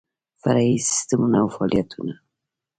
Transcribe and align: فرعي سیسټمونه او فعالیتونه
فرعي 0.41 0.73
سیسټمونه 0.89 1.37
او 1.41 1.47
فعالیتونه 1.55 2.13